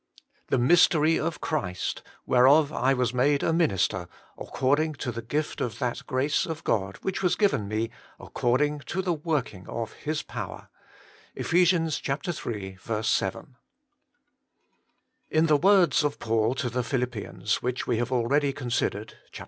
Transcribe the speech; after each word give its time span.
The 0.47 0.57
mystery 0.57 1.19
of 1.19 1.41
Christ, 1.41 2.01
whereof 2.25 2.73
I 2.73 2.91
was 2.95 3.13
made 3.13 3.43
a 3.43 3.53
minister, 3.53 4.07
according 4.35 4.93
to 4.95 5.11
the 5.11 5.21
gift 5.21 5.61
of 5.61 5.77
that 5.77 6.07
grace 6.07 6.47
of 6.47 6.63
God 6.63 6.97
which 7.03 7.21
was 7.21 7.35
given 7.35 7.67
me 7.67 7.91
according 8.19 8.79
to 8.87 9.03
the 9.03 9.13
working 9.13 9.69
of 9.69 9.93
His 9.93 10.23
power/— 10.23 10.69
Eph. 11.37 11.53
iii. 11.53 12.77
7. 13.01 13.55
IN 15.29 15.45
the 15.45 15.57
words 15.57 16.03
of 16.03 16.17
Paul 16.17 16.55
to 16.55 16.71
the 16.71 16.83
Philippians, 16.83 17.61
which 17.61 17.85
we 17.85 17.97
have 17.97 18.11
already 18.11 18.51
considered 18.53 19.17
(Chap. 19.31 19.39